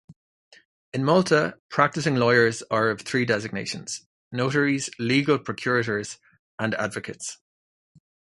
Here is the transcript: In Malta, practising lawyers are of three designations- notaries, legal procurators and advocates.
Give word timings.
In 0.93 1.03
Malta, 1.05 1.59
practising 1.69 2.15
lawyers 2.15 2.63
are 2.71 2.89
of 2.89 3.01
three 3.01 3.23
designations- 3.23 4.07
notaries, 4.31 4.89
legal 4.97 5.37
procurators 5.37 6.17
and 6.57 6.73
advocates. 6.73 7.37